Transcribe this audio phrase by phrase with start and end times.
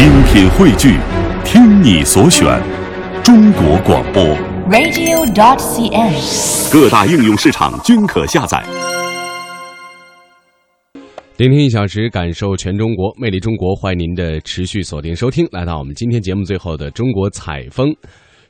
[0.00, 0.96] 精品汇聚，
[1.44, 2.58] 听你所选，
[3.22, 4.24] 中国广播。
[4.70, 6.72] radio.dot.cn，。
[6.72, 8.64] 各大应用市场均可下载。
[11.36, 15.46] 聆听一小时，感受全中国，魅力中国，欢迎您的持续锁定收听。
[15.52, 17.94] 来到我们今天节目最后的中国采风。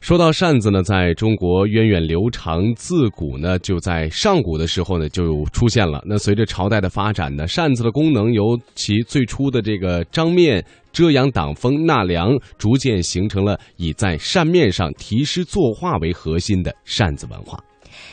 [0.00, 6.02] 说到扇子呢，在中国源远流长，自古呢就在上古的时候呢就出现了。
[6.06, 17.62] 那随着朝代的发展呢，扇子的功能由其最初的这个张面遮阳挡风纳凉，逐渐形成了以在扇面上题诗作画为核心的扇子文化。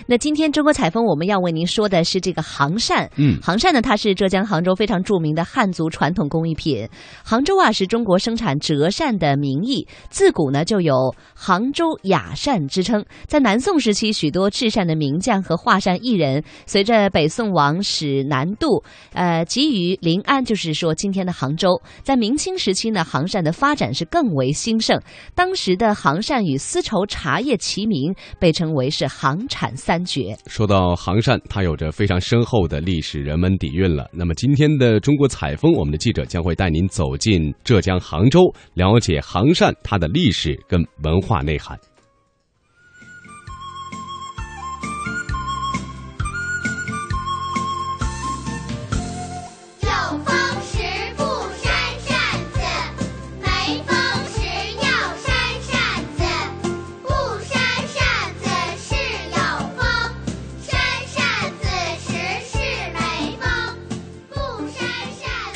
[0.08, 3.10] 那今天中国采风我们要为您说的是这个杭扇。
[3.16, 6.88] 嗯杭扇呢，它是浙江杭州非常著名的汉族传统工艺品。
[7.24, 13.06] 杭州啊，是中国生产折扇的名义，自古呢就有杭州雅扇之称。
[13.28, 21.80] 在南宋时期，许多制扇的名匠和画扇艺人，随着北宋王使南渡，呃，集于临安，就是说今天的杭州。
[22.04, 25.00] 在明清时期呢，杭扇的发展是更为兴盛。
[25.36, 30.36] 当时的杭扇与丝绸、茶叶齐名，被称为是杭产三绝。
[30.48, 34.10] 说到杭扇，它有着非常深厚的历史人文底蕴了。
[34.12, 38.42] 那么今天的中国采风，我们的记者将会带您走进浙江杭州，
[38.74, 41.80] 了解杭扇它的历史跟文化内涵。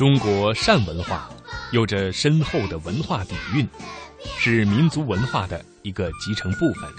[0.02, 1.30] 中国善文化
[1.72, 3.70] 有着深厚的文化底蕴，
[4.36, 6.90] 是民族文化的一个集成部分。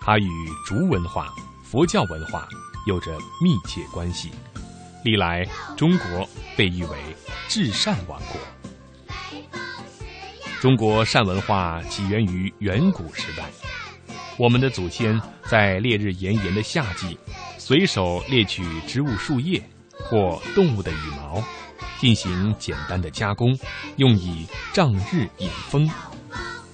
[0.00, 0.28] 它与
[0.64, 2.46] 竹文化、佛教文化
[2.86, 3.10] 有着
[3.42, 4.30] 密切关系。
[5.02, 5.44] 历来，
[5.76, 6.96] 中国被誉为
[7.48, 8.40] 至善王国。
[10.60, 13.50] 中国善文化起源于远古时代，
[14.36, 15.20] 我们的祖先
[15.50, 17.18] 在烈日炎炎的夏季，
[17.58, 19.60] 随手猎取植物树叶
[19.90, 21.42] 或动物的羽毛，
[21.98, 23.56] 进行简单的加工，
[23.96, 25.90] 用以仗日引风。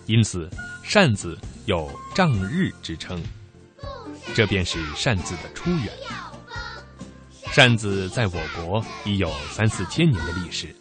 [0.07, 0.51] 因此，
[0.83, 3.23] 扇子有仗日之称。
[4.35, 5.89] 这便是扇子的出源。
[7.53, 10.75] 扇子在我国已有三四千年的历史，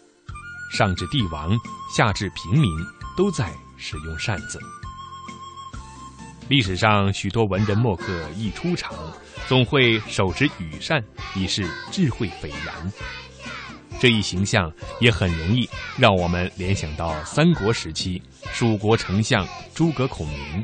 [0.72, 1.58] 上至帝王，
[1.96, 2.72] 下至平民，
[3.18, 4.60] 都在使用扇子。
[6.48, 8.94] 历史上，许多文人墨客一出场，
[9.48, 11.04] 总会手持羽扇，
[11.36, 12.92] 以示智慧斐然。
[14.00, 14.72] 这一形象
[15.02, 18.22] 也很容易让我们联想到三国时期
[18.54, 19.46] 蜀国丞相
[19.76, 20.64] 诸葛孔明。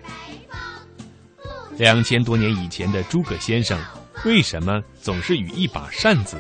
[1.78, 3.78] 两千多年以前的诸葛先生，
[4.24, 6.38] 为什么总是与一把扇子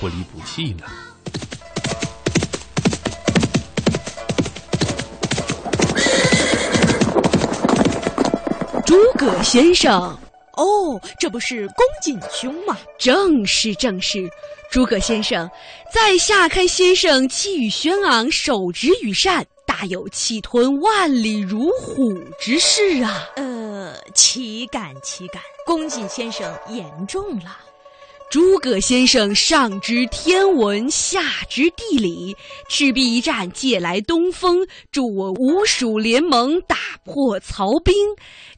[0.00, 0.84] 不离不弃呢？
[8.84, 10.18] 诸葛先生，
[10.54, 12.76] 哦，这不是公瑾兄吗？
[12.98, 14.28] 正是正是，
[14.72, 15.50] 诸葛先生，
[15.92, 23.28] 在下看先生气宇轩昂，手执羽扇，大有气吞万里如虎之势啊！
[23.36, 27.58] 呃，岂敢岂敢，公瑾先生言重了。
[28.30, 32.34] 诸葛先生上知天文，下知地理，
[32.70, 37.94] 赤壁一战借来东风，助我吴蜀联盟打破曹兵。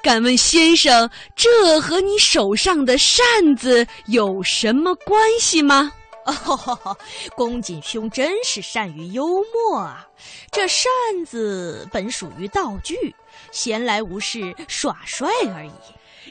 [0.00, 3.19] 敢问先生，这和你手上的扇
[3.56, 5.91] 子有什么关系吗？
[6.24, 6.96] 哦，
[7.36, 10.08] 公瑾兄真是善于幽默啊！
[10.50, 10.90] 这扇
[11.26, 13.14] 子本属于道具，
[13.52, 15.72] 闲来无事耍帅而已。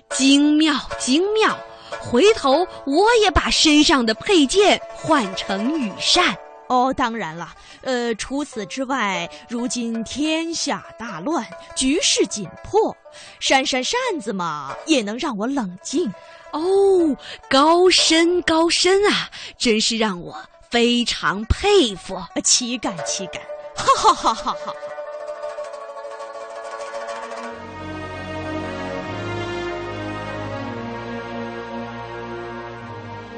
[0.09, 1.57] 精妙精妙！
[2.01, 6.35] 回头我也把身上的佩剑换成羽扇。
[6.69, 12.95] 哦，当然了，呃，除此之外，如今天下大乱，局势紧迫，
[13.39, 16.11] 扇扇扇子嘛，也能让我冷静。
[16.53, 17.17] 哦，
[17.49, 20.37] 高深高深啊，真是让我
[20.69, 23.41] 非常佩服，岂敢岂敢，
[23.75, 24.73] 哈哈哈哈哈！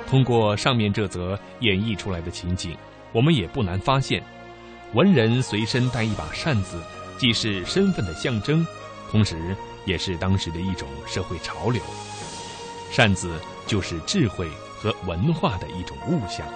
[0.09, 2.77] 通过上面这则演绎出来的情景，
[3.13, 4.21] 我们也不难发现，
[4.93, 6.77] 文人随身带一把扇子，
[7.17, 8.67] 既是身份的象征，
[9.09, 11.81] 同时也是当时的一种社会潮流。
[12.95, 13.37] 扇子
[13.67, 14.47] 就是智慧
[14.79, 16.47] 和文化的一种物象。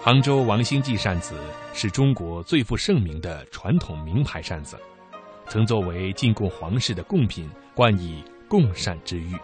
[0.00, 1.34] 杭州王兴记扇子
[1.74, 4.78] 是中国最负盛名的传统名牌扇子，
[5.48, 9.34] 曾作为进贡皇室的贡品，冠以“贡扇之誉”。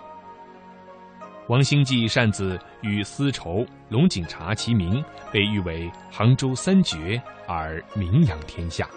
[1.50, 8.88] 王兴记扇子与丝绸、龙井茶齐名，被誉为杭州三绝而名扬天下。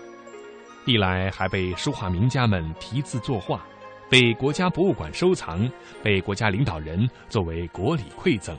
[0.86, 3.66] 历来还被书画名家们题字作画，
[4.10, 5.70] 被国家博物馆收藏，
[6.02, 8.58] 被国家领导人作为国礼馈赠，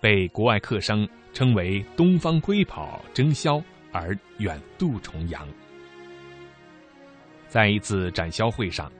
[0.00, 3.60] 被国外客商称为“东方瑰宝”争销
[3.92, 5.46] 而远渡重洋。
[7.48, 8.90] 在一次展销会上，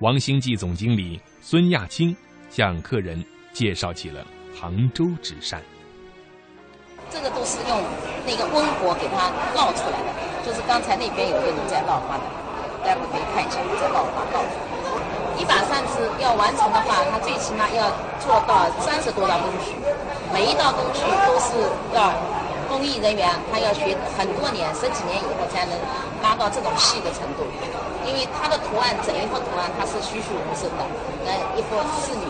[0.00, 2.14] 王兴记总经理孙亚青
[2.48, 3.24] 向客人。
[3.52, 4.24] 介绍起了
[4.54, 5.60] 杭州纸扇，
[7.10, 7.82] 这个都是用
[8.24, 12.22] 那个温火给它烙出来的，就是刚才那边有个人在烙花的，
[12.84, 14.69] 待会可以看一下在烙花烙。
[15.40, 17.88] 一把扇子要完成的话，它最起码要
[18.20, 19.72] 做到三十多道工序，
[20.34, 21.56] 每一道工序都是
[21.96, 22.12] 要
[22.68, 25.72] 工艺人员他要学很多年、十几年以后才能
[26.22, 27.48] 拉到这种细的程度，
[28.06, 30.84] 因为它的图案整一幅图案它是栩栩如生的，
[31.24, 32.26] 呃，一幅仕女。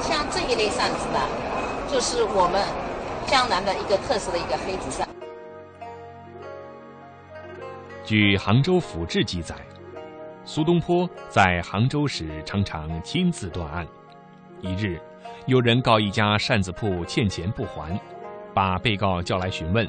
[0.00, 1.18] 像这一类扇子呢，
[1.90, 2.62] 就是我们
[3.26, 5.08] 江南的一个特色的一个黑纸扇。
[8.04, 9.56] 据《杭州府志》记载，
[10.48, 13.86] 苏东坡在杭州时常常亲自断案。
[14.62, 14.98] 一日，
[15.44, 18.00] 有人告一家扇子铺欠钱不还，
[18.54, 19.86] 把被告叫来询问。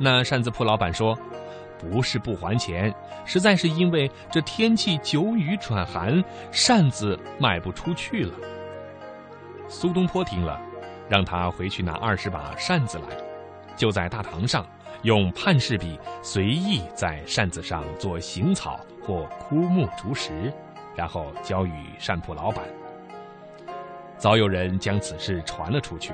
[0.00, 1.16] 那扇子铺老板说
[1.78, 2.92] ：“不是不还钱，
[3.24, 6.20] 实在是因为这天气久雨转寒，
[6.50, 8.34] 扇子卖不出去了。”
[9.70, 10.60] 苏东坡听了，
[11.08, 13.16] 让他回去拿二十把扇子来，
[13.76, 14.66] 就在大堂上
[15.02, 20.52] 用判事笔随意在扇子上做行草或枯木竹石，
[20.94, 22.64] 然后交与扇铺老板。
[24.18, 26.12] 早有人将此事传了出去，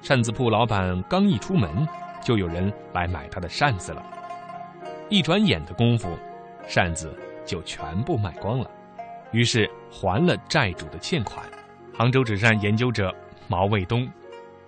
[0.00, 1.86] 扇子铺老板刚一出门，
[2.22, 4.04] 就有人来买他的扇子了。
[5.08, 6.08] 一转眼的功夫，
[6.68, 7.12] 扇子
[7.44, 8.70] 就全部卖光了，
[9.32, 11.44] 于是还了债主的欠款。
[11.92, 13.12] 杭州纸扇研究者
[13.48, 14.08] 毛卫东，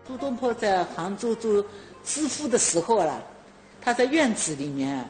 [0.04, 1.64] 苏东坡在杭州做
[2.04, 3.22] 知府的时候啊，
[3.80, 5.08] 他在院子里面，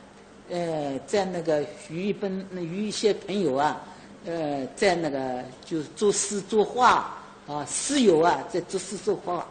[0.50, 3.80] 呃，在那个与一本与一些朋友啊，
[4.26, 7.16] 呃，在那个就作诗作画
[7.46, 9.46] 啊，诗友啊，在作诗作画。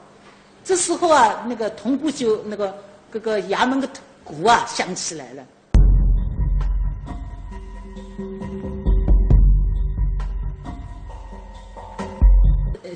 [0.63, 2.73] 这时候啊，那个铜鼓就那个
[3.09, 3.89] 各个衙门的
[4.23, 5.43] 鼓啊响起来了。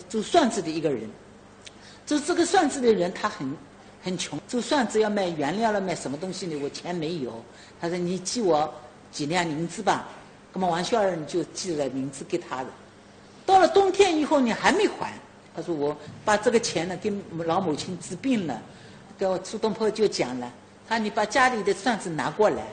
[0.08, 1.10] 做算子的一个人，
[2.06, 3.52] 做这个算子的人，他很
[4.04, 4.40] 很穷。
[4.48, 6.60] 做算子要卖原料了，卖什么东西呢？
[6.64, 7.44] 我钱没有。
[7.82, 8.72] 他说：“你寄我
[9.12, 10.08] 几两银子吧。”
[10.54, 12.68] 那么王小二就寄了银子给他了。
[13.46, 15.14] 到了冬天以后你，还没还。
[15.56, 17.12] 他说：“我把这个钱呢，给
[17.46, 18.62] 老母亲治病了。”
[19.18, 20.54] 跟我苏东坡就讲了
[20.88, 22.64] ：“他你把家里的算子拿过来，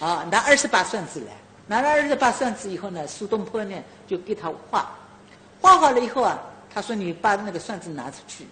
[0.00, 1.32] 啊，拿二十把算子来。
[1.66, 3.76] 拿了二十把算子以后呢，苏东坡呢
[4.06, 4.96] 就给他画，
[5.60, 6.40] 画好了以后啊。”
[6.74, 8.46] 他说：“你把那个扇子拿出去，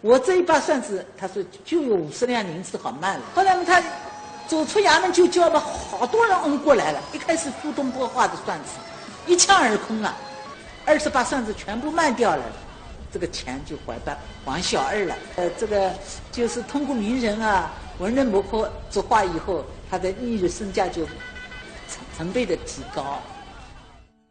[0.00, 3.22] 我这一把算子，他说就有五十两银子，好卖了。
[3.34, 3.82] 后来呢，他
[4.46, 7.02] 走出衙门就叫了好多人拥过来了。
[7.12, 8.78] 一开始苏东坡画的算子
[9.26, 10.16] 一抢而空了，
[10.84, 12.42] 二十把算子全部卖掉了，
[13.12, 14.12] 这个钱就还给
[14.44, 15.16] 王小二了。
[15.34, 15.92] 呃，这个
[16.30, 21.14] 就是通过名人啊、文人墨客作画以后，他的艺术身价就成
[22.16, 23.20] 成倍的提高。”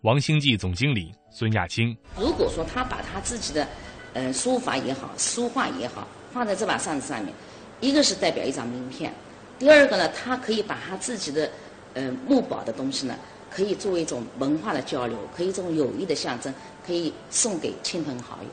[0.04, 1.14] 王兴记总经理。
[1.30, 3.68] 孙亚青，如果说他把他自己的，
[4.14, 7.34] 呃，书法也好，书画也好，放在这把扇子上面，
[7.80, 9.14] 一个是代表一张名片，
[9.60, 11.50] 第二个呢，他可以把他自己的，
[11.94, 13.16] 呃，木宝的东西呢，
[13.52, 16.54] 可以作为一种文化的交流，可以这种友谊的象征，
[16.86, 18.50] 可以送给亲朋好友。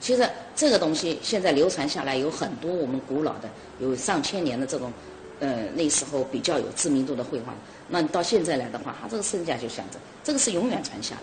[0.00, 4.92] 其实这个东西现在流传下来有很多我们古老的，有上千年的这种，
[5.40, 7.54] 呃，那时候比较有知名度的绘画，
[7.88, 11.22] 那到现在来的话，它这个身价就象征，这个是永远传下来。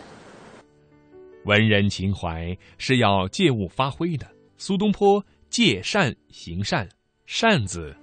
[1.47, 4.27] 文人情怀是要借物发挥的。
[4.57, 6.89] 苏东坡借扇行善，
[7.25, 7.95] 扇子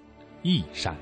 [0.43, 0.97] 亦善。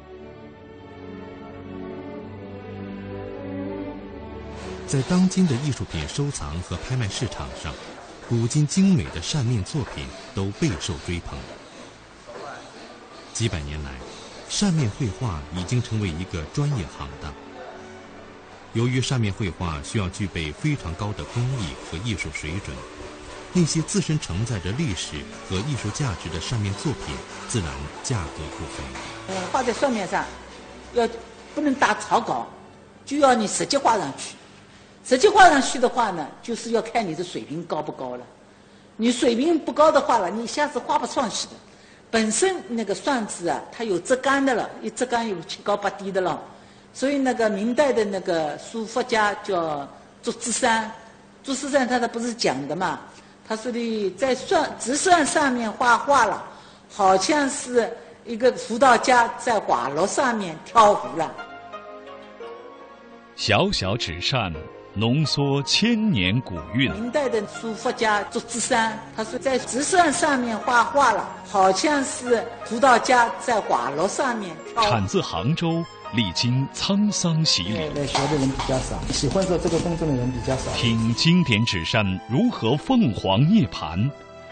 [4.89, 7.73] 在当今的艺术品收藏和拍卖市场上，
[8.29, 11.39] 古今精美的扇面作品都备受追捧。
[13.33, 13.93] 几百年来，
[14.49, 17.33] 扇面绘画已经成为一个专业行当。
[18.75, 22.75] 由于扇面绘画需要具备非常高的工艺和艺术水准，
[23.52, 27.14] 那些自身承载着历史和艺术价值的扇面作品，
[27.49, 27.69] 自然
[28.02, 28.83] 价格不菲。
[29.29, 30.25] 呃，画在扇面上，
[30.95, 31.07] 要
[31.55, 32.49] 不能打草稿，
[33.05, 34.37] 就要你实际画上去。
[35.05, 38.25] 实际画上去的话呢，就是要看你的水平高不高了。
[38.97, 41.52] 你水平不高的话了，你一下子画不上去的。
[42.11, 46.41] 本身那个扇子啊，它有折杆的了，一折杆有七高八低的了。
[46.93, 49.89] 所以那个明代的那个书法家叫
[50.23, 50.91] 祝枝山，
[51.43, 53.01] 祝枝山他他不是讲的嘛？
[53.49, 56.43] 他说的在算直算上面画画了，
[56.89, 57.91] 好像是
[58.25, 61.35] 一个舞蹈家在瓦楼上面跳舞了。
[63.35, 64.53] 小小纸扇，
[64.95, 66.93] 浓缩千年古韵。
[66.93, 74.87] 明代的书法家祝枝山，他说在直扇上面画画了，好像是舞蹈家在瓦楼上面跳舞。
[74.91, 77.75] 产自杭州，历经沧桑洗礼。
[77.95, 80.71] 来学的人比较少，喜欢做这个工作的人比较少。
[80.73, 84.11] 品经典纸扇如何凤凰涅槃，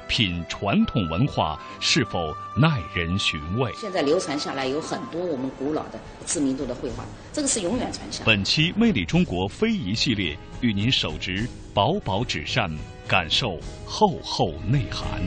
[0.08, 3.70] 品传统文化是否耐人寻味。
[3.76, 8.26] 现在流传下来有很多我们古老的知名度的绘画，这个是永远传下来。
[8.26, 12.70] 本期《魅力中国非遗系列》与您手执薄薄纸扇，
[13.06, 15.20] 感受厚厚内涵。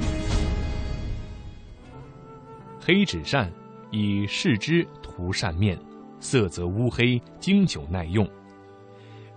[2.86, 3.50] 黑纸扇
[3.92, 5.80] 以试之涂扇面，
[6.24, 8.26] 色泽乌黑，经久耐用。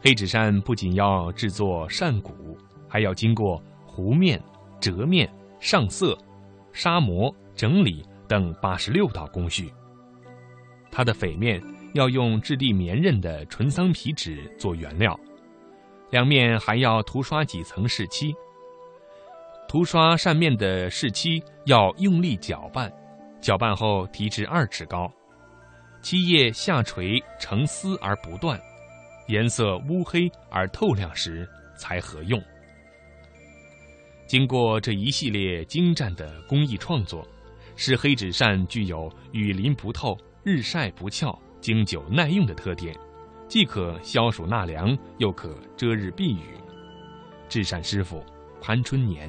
[0.01, 2.57] 黑纸扇不仅要制作扇骨，
[2.89, 4.41] 还要经过糊面、
[4.81, 5.29] 折面、
[5.59, 6.17] 上色、
[6.73, 9.73] 砂磨、整理等八十六道工序。
[10.89, 11.61] 它的扉面
[11.93, 15.19] 要用质地绵韧的纯桑皮纸做原料，
[16.11, 18.33] 两面还要涂刷几层饰漆。
[19.69, 22.93] 涂刷扇面的饰漆要用力搅拌，
[23.41, 25.11] 搅拌后提至二尺高，
[26.07, 28.57] 漆叶下垂成丝而不断，
[29.27, 31.45] 颜色乌黑而透亮时
[31.77, 32.41] 才合用。
[34.25, 37.27] 经过这一系列精湛的工艺创作，
[37.75, 42.97] 使黑纸扇具有雨淋不透、日晒不翘、经久耐用的特点，
[43.49, 46.55] 既可消暑纳凉，又可遮日避雨。
[47.49, 48.25] 制扇师傅
[48.61, 49.29] 潘春年。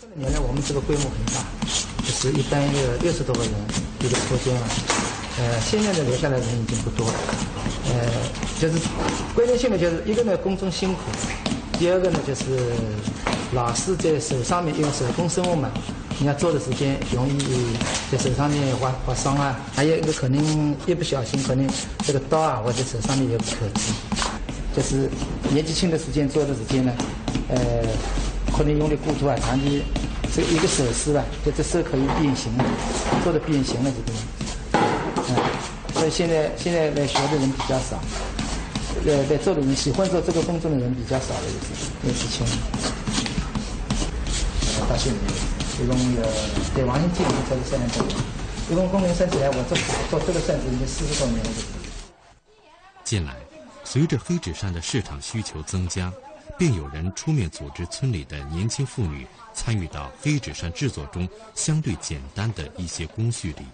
[0.00, 3.52] 这个年来我们这个规模很大，就是一般有六十多个人
[4.00, 4.66] 一个车间了。
[5.38, 7.14] 呃，现在的留下来的人已经不多了。
[7.86, 8.10] 呃，
[8.60, 8.74] 就是
[9.32, 10.98] 关键性的就是一个呢工种辛苦，
[11.78, 12.42] 第二个呢就是
[13.52, 15.70] 老师在手上面因为手工生物嘛，
[16.18, 17.38] 你要做的时间容易
[18.10, 19.60] 在手上面划划伤啊。
[19.72, 21.64] 还有一个可能一不小心可能
[22.04, 23.44] 这个刀啊或者手上面有口
[23.76, 23.92] 子，
[24.76, 25.08] 就是
[25.50, 26.92] 年纪轻的时间做的时间呢，
[27.50, 27.56] 呃。
[28.52, 29.80] 可能用力过度啊，长期
[30.34, 32.64] 这一个手势吧，就这色可以变形了，
[33.24, 34.78] 做的变形了这个，
[35.28, 35.36] 嗯，
[35.94, 37.98] 所以现在现在来学的人比较少，
[39.06, 42.46] 呃，来做的人喜欢做这个工作的人比较少了，也是也是千。
[44.88, 45.20] 大姓名，
[45.82, 46.22] 一共有
[46.76, 48.06] 在王兴记里做了三年多，
[48.70, 49.76] 一共工龄算起来，我做
[50.10, 51.50] 做这个扇子已经四十多年了。
[53.04, 53.34] 近来，
[53.82, 56.12] 随着黑纸扇的市场需求增加。
[56.58, 63.64] 便有人出面组织村里的年轻妇女参与到黑纸扇制作中相对简单的一些工序里。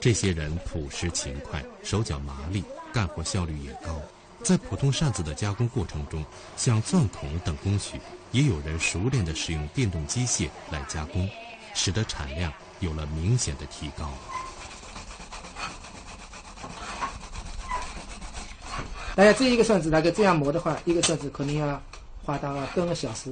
[0.00, 4.00] 这些人朴实勤快，手脚麻利，干活效率也高。
[4.42, 6.24] 在普通扇子的加工过程中，
[6.56, 8.00] 像钻孔等工序，
[8.32, 11.28] 也有人熟练地使用电动机械来加工，
[11.74, 14.10] 使得产量有了明显的提高。
[19.20, 21.78] 哎，这一个扇子，那个这样磨的话，一个扇子可能要
[22.24, 23.30] 花到半个小时。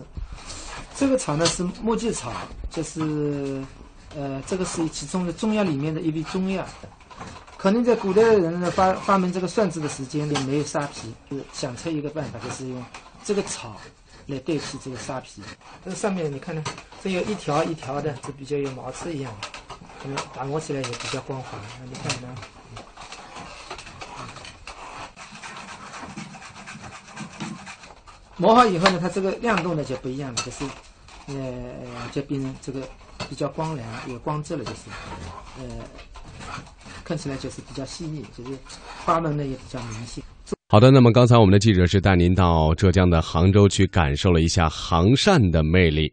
[0.94, 2.30] 这个草呢是木屐草，
[2.70, 3.64] 就是
[4.14, 6.62] 呃，这个是其中的中药里面的一味中药。
[7.56, 12.84] 可能在古代的人呢发发明这个扇子的时间里没有沙皮，就想出一个办法，就是用
[13.24, 13.74] 这个草
[14.26, 15.40] 来代替这个沙皮。
[15.82, 16.62] 这上面你看呢，
[17.02, 19.32] 这有一条一条的，就比较有毛刺一样，
[20.02, 21.58] 可能打磨起来也比较光滑。
[21.82, 22.28] 你看呢？
[28.38, 30.64] 磨好以后呢，它这个亮度呢就不一样了，就是，
[31.26, 31.34] 呃，
[32.12, 32.80] 就变成这个
[33.28, 34.88] 比较光亮、有光泽了，就是，
[35.58, 35.64] 呃，
[37.04, 38.56] 看起来就是比较细腻，就是
[39.04, 40.22] 花纹呢也比较明显。
[40.68, 46.12] 好的，那么刚才我们的记者是带您到浙江的杭州去感受了一下杭扇的魅力。